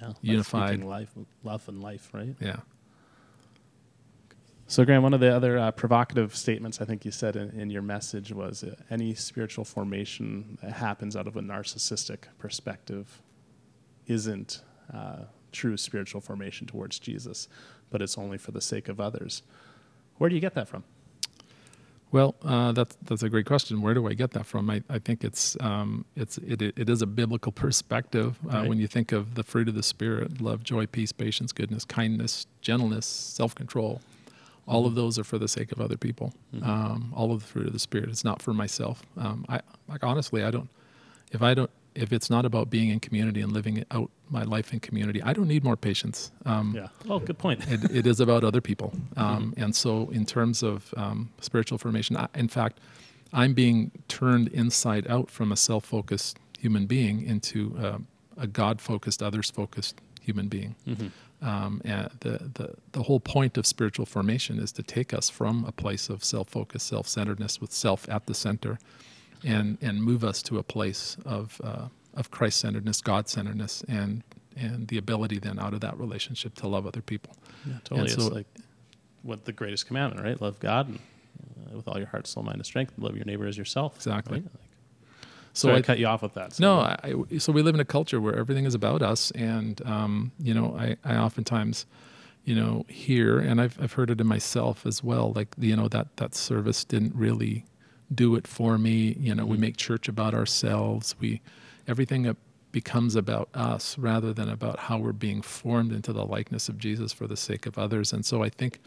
[0.00, 0.84] Yeah, unified.
[0.84, 1.10] life,
[1.42, 2.36] love, and life, right?
[2.40, 2.60] Yeah.
[4.70, 7.70] So, Graham, one of the other uh, provocative statements I think you said in, in
[7.70, 13.22] your message was uh, any spiritual formation that happens out of a narcissistic perspective
[14.06, 14.60] isn't
[14.92, 15.20] uh,
[15.52, 17.48] true spiritual formation towards Jesus,
[17.88, 19.42] but it's only for the sake of others.
[20.18, 20.84] Where do you get that from?
[22.12, 23.80] Well, uh, that's that's a great question.
[23.80, 24.68] Where do I get that from?
[24.68, 28.68] I, I think it's um, it's it, it is a biblical perspective uh, Right.
[28.68, 32.46] when you think of the fruit of the spirit: love, joy, peace, patience, goodness, kindness,
[32.60, 34.02] gentleness, self-control.
[34.68, 36.32] All of those are for the sake of other people.
[36.54, 36.66] Mhm.
[36.66, 38.08] Um, all of the fruit of the spirit.
[38.10, 39.02] It's not for myself.
[39.16, 40.68] Um, I like honestly, I don't.
[41.32, 44.72] If I don't, if it's not about being in community and living out my life
[44.74, 46.30] in community, I don't need more patience.
[46.44, 46.88] Um, Yeah.
[47.08, 47.66] Oh, good point.
[47.68, 48.92] it, it is about other people.
[49.16, 52.78] Um, And so, in terms of um, spiritual formation, I, in fact,
[53.32, 57.98] I'm being turned inside out from a self focused human being into uh,
[58.36, 60.74] a God focused, others focused human being.
[60.86, 61.10] Mhm.
[61.40, 65.64] Um, and the, the, the whole point of spiritual formation is to take us from
[65.64, 68.78] a place of self focused, self centeredness with self at the center
[69.44, 74.24] and, and move us to a place of, uh, of Christ centeredness, God centeredness, and,
[74.56, 77.36] and the ability then out of that relationship to love other people.
[77.64, 78.08] Yeah, totally.
[78.08, 78.46] so- it's like
[79.22, 80.40] what the greatest commandment, right?
[80.40, 80.98] Love God and,
[81.70, 82.94] uh, with all your heart, soul, mind, and strength.
[82.98, 83.96] Love your neighbor as yourself.
[83.96, 84.40] Exactly.
[84.40, 84.44] right?
[84.44, 84.67] Like,
[85.52, 86.54] So so I, cut you off with that.
[86.54, 89.80] So No, I, so we live in a culture where everything is about us, and
[89.86, 91.86] um, you know, I, I oftentimes,
[92.44, 95.32] you know, hear, and I've I've heard it in myself as well.
[95.34, 97.64] Like you know that that service didn't really
[98.14, 99.16] do it for me.
[99.18, 99.60] You know, we Mhm.
[99.60, 101.14] make church about ourselves.
[101.20, 101.40] We
[101.86, 102.34] everything
[102.70, 107.12] becomes about us rather than about how we're being formed into the likeness of Jesus
[107.14, 108.12] for the sake of others.
[108.12, 108.78] And so I think,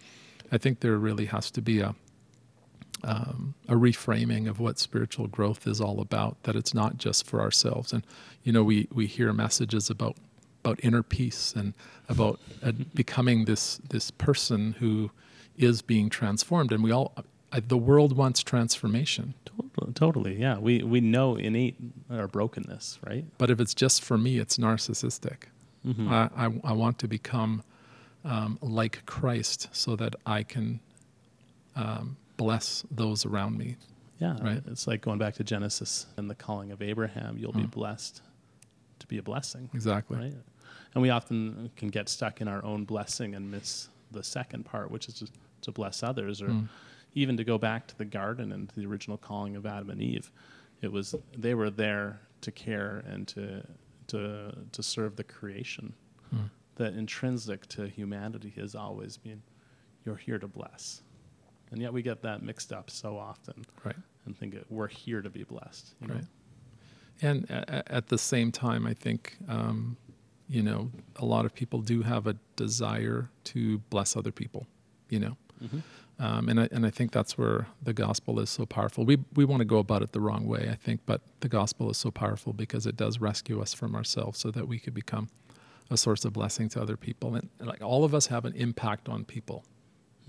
[0.51, 1.95] I think there really has to be a
[3.03, 6.33] um, a reframing of what spiritual growth is all about.
[6.43, 7.93] That it's not just for ourselves.
[7.93, 8.03] And
[8.43, 10.15] you know, we we hear messages about
[10.63, 11.73] about inner peace and
[12.07, 15.11] about uh, becoming this this person who
[15.57, 16.71] is being transformed.
[16.71, 17.13] And we all,
[17.51, 19.33] I, the world wants transformation.
[19.45, 20.35] Totally, totally.
[20.39, 20.57] Yeah.
[20.57, 21.75] We, we know innate
[22.09, 23.25] our brokenness, right?
[23.37, 25.49] But if it's just for me, it's narcissistic.
[25.85, 26.09] Mhm.
[26.09, 27.63] I, I, I want to become
[28.23, 30.79] um, like Christ so that I can
[31.75, 33.77] um, bless those around me.
[34.19, 34.61] Yeah, Right.
[34.67, 37.37] It's like going back to Genesis and the calling of Abraham.
[37.37, 37.71] You'll be Mm.
[37.71, 38.21] blessed
[38.99, 40.17] to be a blessing, Exactly.
[40.17, 40.35] right?
[40.93, 44.91] And we often can get stuck in our own blessing and miss the second part,
[44.91, 45.27] which is to,
[45.61, 46.69] to bless others, or Mm.
[47.15, 50.31] even to go back to the garden and the original calling of Adam and Eve.
[50.81, 53.65] It was they were there to care and to
[54.07, 55.93] to to serve the creation.
[56.33, 56.49] Mm.
[56.75, 59.41] That intrinsic to humanity has always been,
[60.05, 61.01] you're here to bless,
[61.71, 63.95] and yet we get that mixed up so often Right.
[64.25, 65.93] and think it, we're here to be blessed.
[66.01, 66.13] you know?
[66.15, 66.23] Right.
[67.21, 69.97] And a- at the same time, I think, um,
[70.49, 74.67] you know, a lot of people do have a desire to bless other people,
[75.09, 75.37] you know.
[75.63, 75.81] Mhm.
[76.19, 79.05] Um, and I and I think that's where the gospel is so powerful.
[79.05, 81.89] We we want to go about it the wrong way, I think, but the gospel
[81.89, 85.29] is so powerful because it does rescue us from ourselves, so that we could become
[85.89, 87.35] a source of blessing to other people.
[87.35, 89.63] And, and like all of us have an impact on people.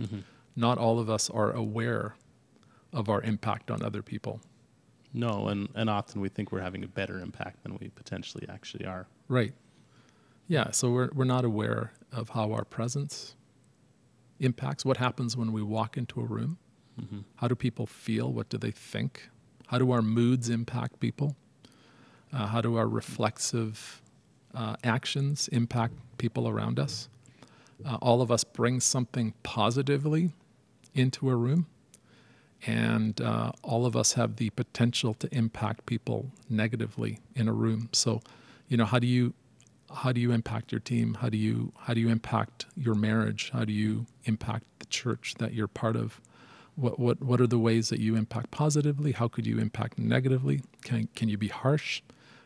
[0.01, 0.23] Mhm.
[0.57, 2.15] Not all of us are aware
[2.93, 4.41] of our impact on other people.
[5.15, 8.87] No, and, and often we think we're having a better impact than we potentially actually
[8.87, 9.07] are.
[9.29, 9.53] Right.
[10.49, 13.37] Yeah, so we're we're not aware of how our presence
[14.41, 16.59] impacts what happens when we walk into a room.
[16.99, 18.33] hmm How do people feel?
[18.33, 19.29] What do they think?
[19.69, 21.37] How do our moods impact people?
[22.33, 24.03] Uh, how do our reflexive
[24.55, 27.09] uh, actions impact people around us?
[27.85, 30.33] Uh, all of us bring something positively
[30.95, 31.67] into a room,
[32.67, 37.89] and uh, all of us have the potential to impact people negatively in a room.
[37.93, 38.21] So,
[38.69, 39.35] you know, how do you
[39.95, 41.15] how do you impact your team?
[41.15, 43.51] How do you how do you impact your marriage?
[43.53, 46.21] How do you impact the church that you're part of?
[46.77, 49.13] What what what are the ways that you impact positively?
[49.13, 50.63] How could you impact negatively?
[50.83, 52.03] Can can you be harsh?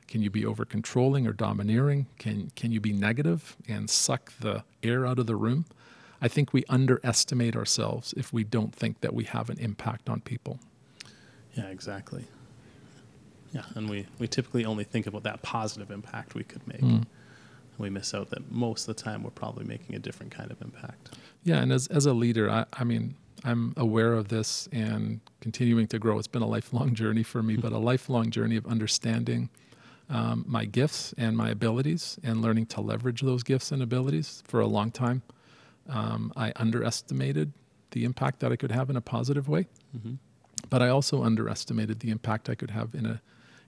[0.09, 2.07] Can you be over controlling or domineering?
[2.19, 5.67] Can can you be negative and suck the air out of the room?
[6.21, 10.21] I think we underestimate ourselves if we don't think that we have an impact on
[10.21, 10.59] people.
[11.55, 12.25] Yeah, exactly.
[13.53, 16.81] Yeah, and we, we typically only think about that positive impact we could make.
[16.81, 17.05] Mm.
[17.79, 20.61] We miss out that most of the time we're probably making a different kind of
[20.63, 21.15] impact.
[21.45, 25.87] Yeah, and as as a leader, I, I mean, I'm aware of this and continuing
[25.89, 26.19] to grow.
[26.19, 29.51] It's been a lifelong journey for me, but a lifelong journey of understanding
[30.09, 34.61] um, my gifts and my abilities and learning to leverage those gifts and abilities for
[34.61, 35.23] a long time.
[35.89, 37.53] Um, I underestimated
[37.93, 40.15] the impact that I could have in a positive way, Mm-hmm.
[40.69, 43.21] but I also underestimated the impact I could have in a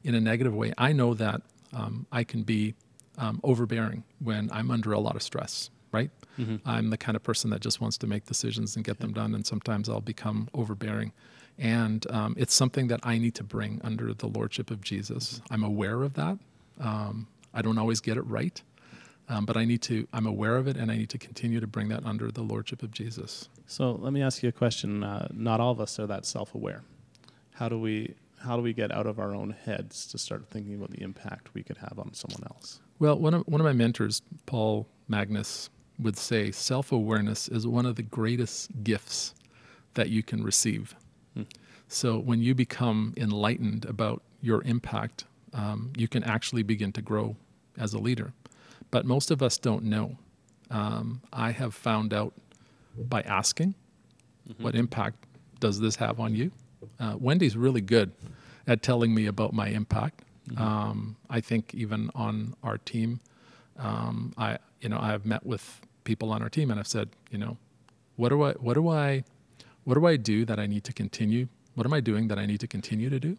[0.04, 0.72] in a negative way.
[0.78, 2.74] I know that um, I can be
[3.18, 5.70] um, overbearing when I'm under a lot of stress.
[5.90, 6.11] Right?
[6.38, 6.57] Mm-hmm.
[6.68, 9.35] I'm the kind of person that just wants to make decisions and get them done,
[9.35, 11.12] and sometimes I'll become overbearing.
[11.57, 15.40] And um, it's something that I need to bring under the lordship of Jesus.
[15.50, 16.38] I'm aware of that.
[16.78, 18.62] Um, I don't always get it right,
[19.29, 20.07] um, but I need to.
[20.12, 22.83] I'm aware of it, and I need to continue to bring that under the lordship
[22.83, 23.49] of Jesus.
[23.67, 25.05] So let me ask you a question.
[25.05, 26.83] Uh, not all of us are that self-aware.
[27.55, 30.77] How do we how do we get out of our own heads to start thinking
[30.77, 32.81] about the impact we could have on someone else?
[32.99, 37.97] Well, one of one of my mentors, Paul Magnus, would say self-awareness is one of
[37.97, 39.35] the greatest gifts
[39.95, 40.95] that you can receive.
[41.35, 41.43] Hmm.
[41.88, 47.37] So when you become enlightened about your impact, um, you can actually begin to grow
[47.77, 48.33] as a leader.
[48.90, 50.16] But most of us don't know.
[50.70, 52.35] Um, I have found out
[52.98, 53.74] by asking,
[54.61, 55.24] what impact
[55.61, 56.51] does this have on you?
[56.98, 58.12] Uh, Wendy's really good
[58.66, 60.22] at telling me about my impact.
[60.57, 63.20] Um, I think even on our team,
[63.79, 67.38] um, I you know I've met with people on our team and I've said, you
[67.38, 67.59] know,
[68.16, 69.24] what do I what do I
[69.85, 71.48] what do I do that I need to continue?
[71.74, 73.37] What am I doing that I need to continue to do?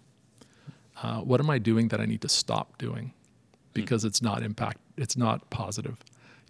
[1.01, 3.13] Uh, what am I doing that I need to stop doing
[3.73, 5.97] because it's not impact it's not positive?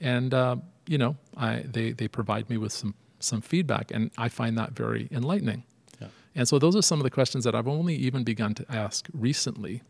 [0.02, 0.58] And uh,
[0.88, 4.72] you know, I they they provide me with some some feedback, and I find that
[4.72, 5.64] very enlightening.
[6.02, 6.08] Yeah.
[6.36, 9.08] And so those are some of the questions that I've only even begun to ask
[9.14, 9.82] recently,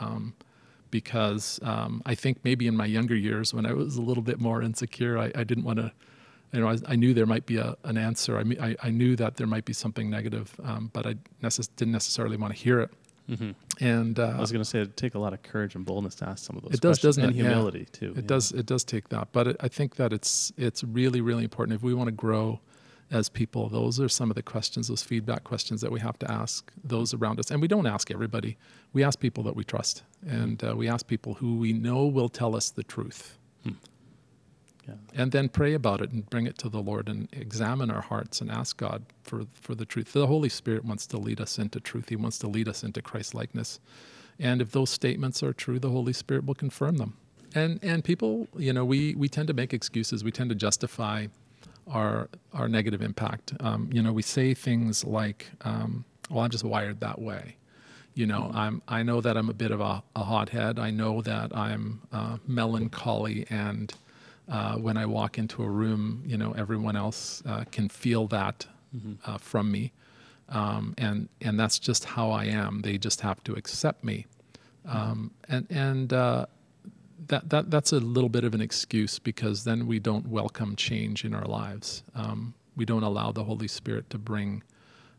[0.00, 0.34] um,
[0.90, 4.40] because um, I think maybe in my younger years when I was a little bit
[4.40, 5.92] more insecure, I, I didn't want to.
[6.52, 8.38] You know, I, I knew there might be a, an answer.
[8.38, 11.92] I, I, I knew that there might be something negative, um, but I necess- didn't
[11.92, 12.90] necessarily want to hear it.
[13.28, 13.50] Mm-hmm.
[13.84, 16.14] And uh, I was going to say it'd take a lot of courage and boldness
[16.16, 16.72] to ask some of those.
[16.72, 17.38] It does, questions, doesn't and it?
[17.38, 17.48] Yeah.
[17.50, 18.12] humility too.
[18.12, 18.26] It yeah.
[18.26, 18.52] does.
[18.52, 21.82] It does take that, but it, I think that it's it's really really important if
[21.82, 22.60] we want to grow
[23.10, 23.68] as people.
[23.68, 27.14] Those are some of the questions, those feedback questions that we have to ask those
[27.14, 28.56] around us, and we don't ask everybody.
[28.92, 32.28] We ask people that we trust, and uh, we ask people who we know will
[32.28, 33.38] tell us the truth,
[34.88, 35.22] Yeah.
[35.22, 38.40] and then pray about it and bring it to the Lord and examine our hearts
[38.42, 40.12] and ask God for for the truth.
[40.14, 42.10] The Holy Spirit wants to lead us into truth.
[42.10, 43.80] He wants to lead us into Christ likeness.
[44.40, 47.14] And if those statements are true, the Holy Spirit will confirm them.
[47.54, 50.24] And and people, you know, we we tend to make excuses.
[50.24, 51.28] We tend to justify
[51.88, 53.54] our our negative impact.
[53.60, 57.56] Um, you know, we say things like, um, "Well, I'm just wired that way."
[58.14, 60.78] You know, I'm I know that I'm a bit of a, a hothead.
[60.78, 63.92] I know that I'm uh, melancholy, and
[64.48, 68.66] uh, when I walk into a room, you know, everyone else uh, can feel that
[69.26, 69.92] uh, from me
[70.48, 72.82] um, and and that's just how I am.
[72.82, 74.26] They just have to accept me,
[74.86, 76.46] um, and and uh,
[77.26, 81.24] that that that's a little bit of an excuse because then we don't welcome change
[81.24, 82.02] in our lives.
[82.14, 84.62] Um, we don't allow the Holy Spirit to bring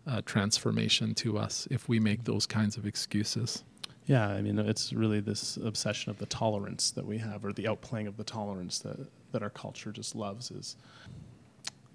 [0.07, 3.63] uh, transformation to us if we make those kinds of excuses.
[4.05, 7.65] Yeah, I mean, it's really this obsession of the tolerance that we have, or the
[7.65, 8.97] outplaying of the tolerance that,
[9.31, 10.51] that our culture just loves.
[10.51, 10.75] Is,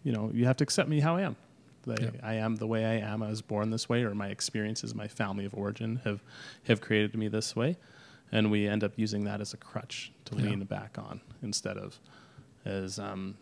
[0.02, 1.36] you know, you have to accept me how I am.
[1.86, 2.10] That Yeah.
[2.22, 3.22] I am the way I am.
[3.22, 6.22] I was born this way, or my experiences, my family of origin have
[6.64, 7.76] have created me this way,
[8.32, 10.42] and we end up using that as a crutch to Yeah.
[10.50, 12.00] lean back on instead of
[12.64, 13.36] as um,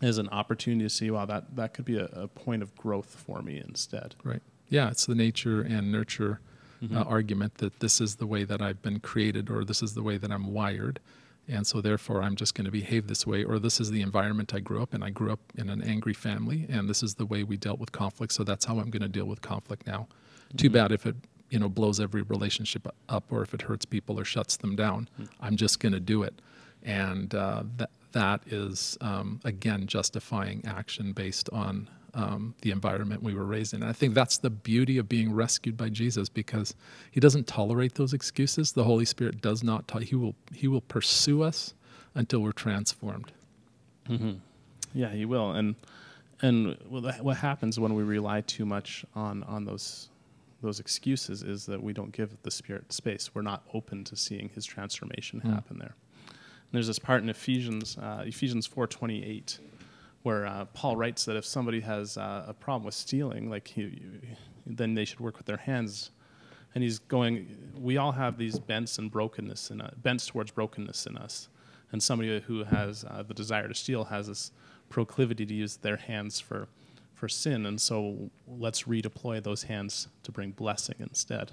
[0.00, 3.14] as an opportunity to see, wow, that that could be a, a point of growth
[3.26, 4.14] for me instead.
[4.24, 4.42] Right.
[4.70, 6.40] Yeah, it's the nature and nurture
[6.80, 6.96] Mm-hmm.
[6.96, 10.02] uh, argument that this is the way that I've been created, or this is the
[10.04, 11.00] way that I'm wired,
[11.48, 14.54] and so therefore I'm just going to behave this way, or this is the environment
[14.54, 15.02] I grew up in.
[15.02, 17.92] I grew up in an angry family, and this is the way we dealt with
[17.92, 20.08] conflict, so that's how I'm going to deal with conflict now.
[20.56, 21.16] Too bad if it
[21.50, 25.08] you know blows every relationship up, or if it hurts people or shuts them down.
[25.40, 26.40] I'm just going to do it,
[26.82, 33.34] and uh, that that is um, again justifying action based on um, the environment we
[33.34, 33.82] were raised in.
[33.82, 36.74] And I think that's the beauty of being rescued by Jesus because
[37.10, 38.72] he doesn't tolerate those excuses.
[38.72, 39.86] The Holy Spirit does not.
[39.88, 40.34] To- he will.
[40.54, 41.74] He will pursue us
[42.14, 43.32] until we're transformed.
[44.94, 45.52] Yeah, he will.
[45.52, 45.74] And
[46.40, 50.08] and what what happens when we rely too much on on those
[50.62, 53.30] those excuses is that we don't give the Spirit space.
[53.34, 55.52] We're not open to seeing His transformation Mm.
[55.54, 55.94] happen there.
[56.28, 59.58] And there's this part in Ephesians uh, Ephesians four twenty eight
[60.22, 63.82] where uh, Paul writes that if somebody has uh, a problem with stealing, like he,
[63.82, 64.20] you,
[64.66, 66.10] then they should work with their hands.
[66.74, 67.72] And he's going.
[67.80, 71.48] We all have these bents and brokenness in uh, bents towards brokenness in us.
[71.92, 74.52] And somebody who has uh, the desire to steal has this
[74.90, 76.68] proclivity to use their hands for
[77.14, 77.66] for sin.
[77.66, 81.50] And so let's redeploy those hands to bring blessing instead.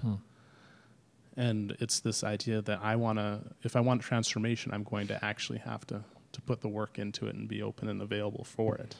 [1.36, 5.22] And it's this idea that I want to, if I want transformation, I'm going to
[5.24, 6.04] actually have to
[6.36, 8.94] to put the work into it and be open and available for it.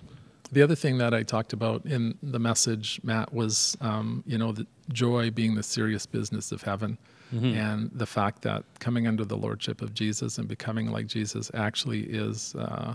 [0.52, 4.52] The other thing that I talked about in the message, Matt, was um, you know
[4.52, 6.98] the joy being the serious business of heaven,
[7.32, 12.02] and the fact that coming under the lordship of Jesus and becoming like Jesus actually
[12.04, 12.94] is uh,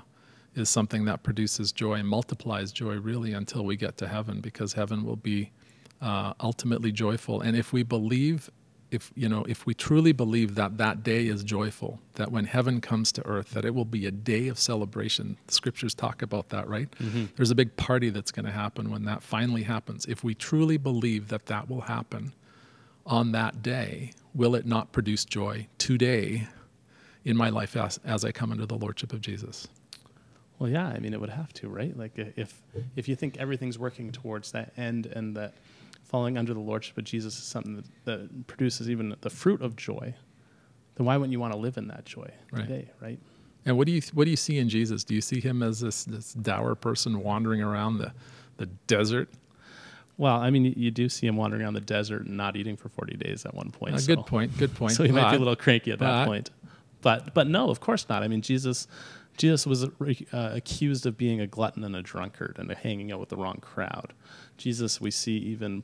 [0.56, 4.74] is something that produces joy and multiplies joy really until we get to heaven, because
[4.74, 5.52] heaven will be
[6.02, 7.42] uh, ultimately joyful.
[7.42, 8.50] And if we believe,
[8.92, 12.82] if you know, if we truly believe that that day is joyful, that when heaven
[12.82, 15.38] comes to earth, that it will be a day of celebration.
[15.48, 16.92] The scriptures talk about that, right?
[17.00, 17.26] Mm-hmm.
[17.36, 20.06] There's a big party that's going to happen when that finally happens.
[20.06, 22.34] If we truly believe that that will happen
[23.06, 26.48] on that day, will it not produce joy today
[27.24, 29.68] in my life as, as I come under the lordship of Jesus?
[30.60, 31.98] Well, yeah, I mean, it would have to, right?
[31.98, 32.62] Like, if
[32.96, 35.56] if you think everything's working towards that end, and that
[36.12, 39.76] falling under the lordship of Jesus is something that, that produces even the fruit of
[39.78, 40.14] joy,
[40.96, 42.68] then why wouldn't you want to live in that joy Right.
[42.68, 43.20] today, right?
[43.66, 45.04] And what do you what do you see in Jesus?
[45.04, 48.12] Do you see him as this this dour person wandering around the
[48.58, 49.30] the desert?
[50.18, 52.90] Well, I mean, you, do see him wandering around the desert and not eating for
[52.90, 53.96] forty days at one point.
[53.96, 54.56] Uh, so- good point.
[54.58, 54.94] Good point.
[54.96, 56.50] So he might be a little cranky at that but- point.
[57.02, 58.22] But but no, of course not.
[58.24, 58.88] I mean, Jesus
[59.38, 59.90] Jesus was uh,
[60.34, 64.14] accused of being a glutton and a drunkard and hanging out with the wrong crowd.
[64.58, 65.84] Jesus, we see even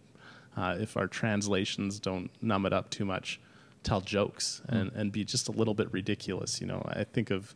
[0.58, 3.40] uh, if our translations don't numb it up too much,
[3.84, 6.60] tell jokes and, and be just a little bit ridiculous.
[6.60, 7.56] You know, I think of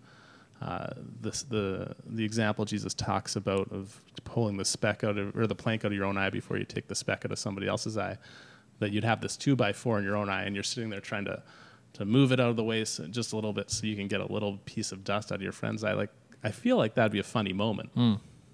[0.62, 5.48] uh, this the the example Jesus talks about of pulling the speck out of or
[5.48, 7.68] the plank out of your own eye before you take the speck out of somebody
[7.68, 8.18] else's eye.
[8.80, 11.02] That you'd have this two by four in your own eye, and you're sitting there
[11.02, 11.42] trying to
[11.94, 14.08] to move it out of the way so, just a little bit so you can
[14.08, 15.94] get a little piece of dust out of your friend's eye.
[15.94, 16.12] Like
[16.44, 17.90] I feel like that'd be a funny moment.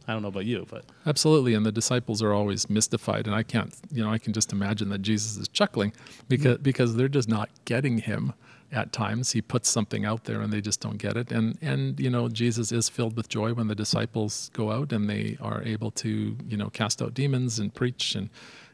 [0.07, 3.43] I don't know about you, but Absolutely, and the disciples are always mystified, and I
[3.43, 5.93] can't, you know, I can just imagine that Jesus is chuckling
[6.29, 8.33] because because they're just not getting him
[8.71, 9.31] at times.
[9.31, 11.31] He puts something out there, and they just don't get it.
[11.31, 15.09] And and you know, Jesus is filled with joy when the disciples go out and
[15.09, 18.29] they are able to, you know, cast out demons and preach and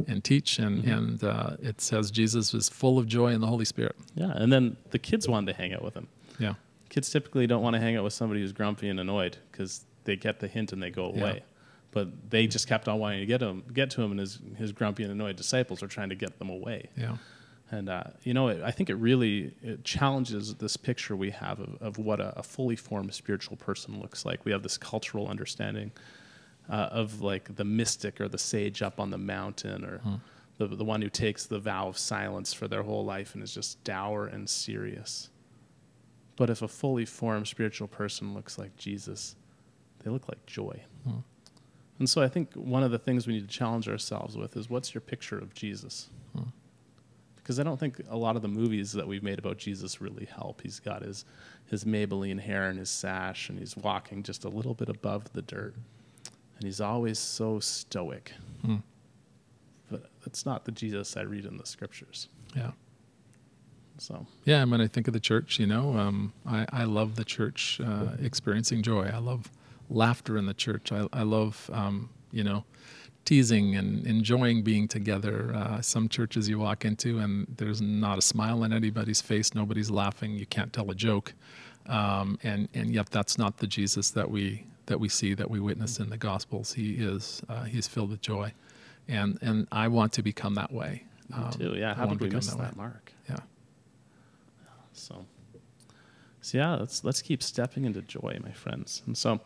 [0.07, 3.65] and teach, and and uh, it says Jesus is full of joy in the Holy
[3.65, 3.95] Spirit.
[4.15, 4.31] yeah.
[4.35, 6.07] And then the kids wanted to hang out with him.
[6.39, 6.55] Yeah,
[6.89, 10.15] Kids typically don't want to hang out with somebody who's grumpy and annoyed because they
[10.15, 11.21] get the hint and they go Yeah.
[11.21, 11.43] away.
[11.91, 14.71] But they just kept on wanting to get him, get to him, and his his
[14.71, 16.89] grumpy and annoyed disciples are trying to get them away.
[16.97, 17.17] yeah,
[17.69, 21.59] And uh, you know, it, I think it really it challenges this picture we have
[21.59, 24.43] of, of what a, a fully formed spiritual person looks like.
[24.43, 25.91] We have this cultural understanding
[26.67, 30.01] uh, of like the mystic or the sage up on the mountain, or
[30.57, 33.53] the the one who takes the vow of silence for their whole life and is
[33.53, 35.29] just dour and serious.
[36.37, 39.35] But if a fully formed spiritual person looks like Jesus,
[40.03, 40.81] they look like joy.
[41.99, 44.69] And so I think one of the things we need to challenge ourselves with is
[44.69, 46.09] what's your picture of Jesus?
[47.43, 50.25] because I don't think a lot of the movies that we've made about Jesus really
[50.25, 50.61] help.
[50.61, 51.25] He's got his
[51.69, 55.41] his Maybelline hair and his sash, and he's walking just a little bit above the
[55.41, 55.75] dirt,
[56.55, 58.31] and he's always so stoic.
[58.63, 58.77] Hmm.
[59.91, 62.29] But that's not the Jesus I read in the scriptures.
[62.55, 62.71] yeah.
[63.99, 67.15] So Yeah, and when I think of the church, you know, um, I, I love
[67.15, 69.11] the church uh, experiencing joy.
[69.13, 69.51] I love
[69.89, 70.91] laughter in the church.
[70.91, 72.65] I, I love, um, you know,
[73.25, 75.53] teasing and enjoying being together.
[75.55, 79.53] Uh, some churches you walk into and there's not a smile on anybody's face.
[79.55, 80.33] Nobody's laughing.
[80.33, 81.33] You can't tell a joke.
[81.85, 85.59] Um, and, and yet that's not the Jesus that we, that we see, that we
[85.59, 86.73] witness in the Gospels.
[86.73, 88.53] He is, uh, he's filled with joy.
[89.07, 91.03] And, and I want to become that way.
[91.33, 91.75] Um, too.
[91.75, 93.13] Yeah, how did to we become miss that that, mark?
[93.29, 93.37] Yeah.
[94.93, 95.25] So,
[96.43, 99.01] so yeah, let's let's keep stepping into joy, my friends.
[99.05, 99.39] And so,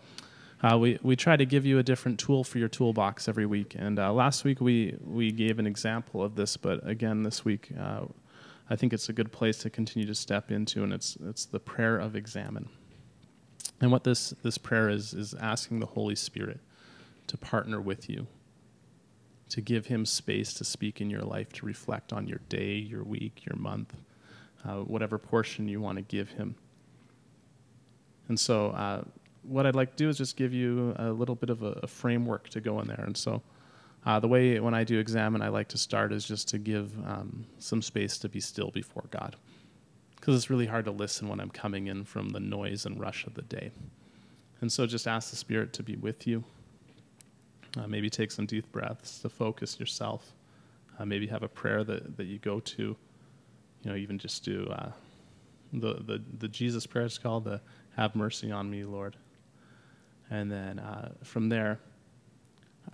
[0.64, 3.76] uh, we we try to give you a different tool for your toolbox every week.
[3.78, 7.70] And uh, last week we we gave an example of this, but again this week,
[7.80, 8.06] uh,
[8.68, 11.60] I think it's a good place to continue to step into, and it's it's the
[11.60, 12.68] prayer of Examen.
[13.80, 16.60] And what this this prayer is is asking the Holy Spirit
[17.28, 18.26] to partner with you.
[19.52, 23.04] To give him space to speak in your life, to reflect on your day, your
[23.04, 23.96] week, your month,
[24.66, 26.56] uh, whatever portion you want to give him.
[28.30, 29.04] And so, uh,
[29.44, 31.88] what I'd like to do is just give you a little bit of a, a
[31.88, 33.04] framework to go in there.
[33.06, 33.42] And so,
[34.06, 36.92] uh, the way when I do Examen, I like to start is just to give
[37.08, 39.36] um, some space to be still before God.
[40.16, 43.26] Because it's really hard to listen when I'm coming in from the noise and rush
[43.26, 43.72] of the day.
[44.62, 46.44] And so, just ask the Spirit to be with you.
[47.78, 50.34] Uh, maybe take some deep breaths to focus yourself.
[51.00, 52.96] Uh, maybe have a prayer that, that you go to
[53.84, 54.92] you know, even just do uh,
[55.74, 57.62] the, the the Jesus prayer is called the
[57.98, 59.18] "Have mercy on me, Lord,"
[60.32, 61.80] and then uh, from there,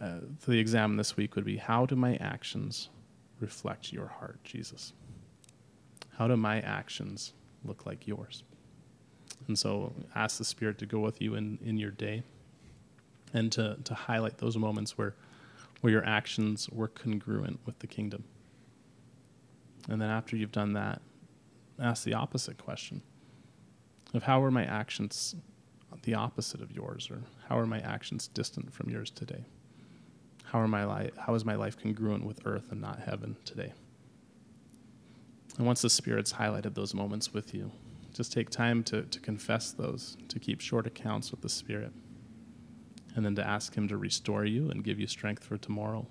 [0.02, 2.90] uh, the exam this week would be: How do my actions
[3.42, 4.94] reflect your heart, Jesus?
[6.18, 7.34] How do my actions
[7.66, 8.44] look like yours?
[9.48, 12.24] And so, ask the Spirit to go with you in in your day.
[13.34, 15.16] and to, to highlight those moments where,
[15.82, 18.24] where your actions were congruent with the kingdom.
[19.90, 21.02] And then after you've done that,
[21.80, 23.02] ask the opposite question
[24.14, 25.36] of how are my actions
[26.04, 29.46] the opposite of yours, or how are my actions distant from yours today?
[30.46, 33.74] How are my li- how is my life congruent with earth and not heaven today?
[35.58, 37.72] And once the Spirit's highlighted those moments with you,
[38.14, 41.94] just take time to, to confess those, to keep short accounts with the Spirit,
[43.16, 46.06] and then to ask Him to restore you and give you strength for tomorrow.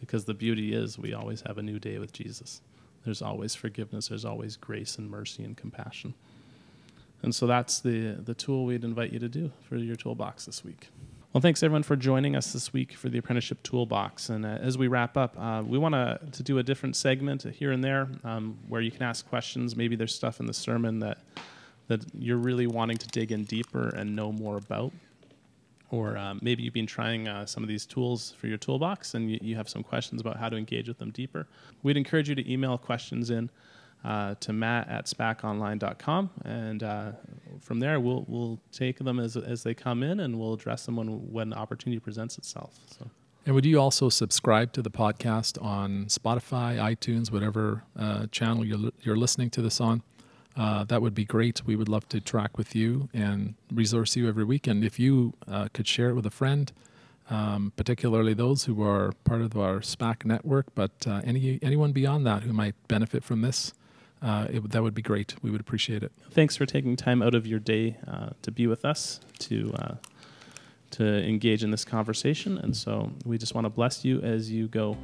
[0.00, 2.60] Because the beauty is, we always have a new day with Jesus.
[3.04, 6.14] There's always forgiveness, there's always grace and mercy and compassion.
[7.26, 10.64] And so that's the, the tool we'd invite you to do for your toolbox this
[10.64, 10.90] week.
[11.32, 14.30] Well, thanks everyone for joining us this week for the Apprenticeship Toolbox.
[14.30, 17.72] And uh, as we wrap up, uh, we want to do a different segment here
[17.72, 19.74] and there um, where you can ask questions.
[19.74, 21.18] Maybe there's stuff in the sermon that
[21.88, 24.92] that you're really wanting to dig in deeper and know more about.
[25.90, 29.30] Or um, maybe you've been trying uh, some of these tools for your toolbox and
[29.30, 31.48] you, you have some questions about how to engage with them deeper.
[31.82, 33.50] We'd encourage you to email questions in
[34.04, 36.30] uh, to matt at spaconline.com.
[36.44, 37.12] And uh,
[37.60, 40.96] from there, we'll, we'll take them as, as they come in and we'll address them
[40.96, 42.78] when, when opportunity presents itself.
[42.98, 43.10] So.
[43.44, 48.90] And would you also subscribe to the podcast on Spotify, iTunes, whatever uh, channel you're,
[49.02, 50.02] you're listening to this on?
[50.56, 51.62] Uh, that would be great.
[51.66, 54.66] We would love to track with you and resource you every week.
[54.66, 56.72] And if you uh, could share it with a friend,
[57.28, 62.26] um, particularly those who are part of our SPAC network, but uh, any anyone beyond
[62.26, 63.74] that who might benefit from this,
[64.22, 65.34] uh, it, that would be great.
[65.42, 66.12] We would appreciate it.
[66.30, 69.94] Thanks for taking time out of your day uh, to be with us to uh,
[70.92, 72.58] to engage in this conversation.
[72.58, 74.96] And so we just want to bless you as you go.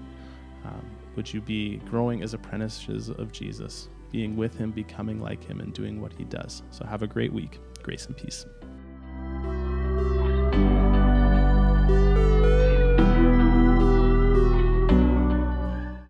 [0.65, 5.61] Um, would you be growing as apprentices of Jesus, being with Him, becoming like Him,
[5.61, 6.63] and doing what He does?
[6.71, 7.61] So have a great week.
[7.83, 8.47] Grace and peace.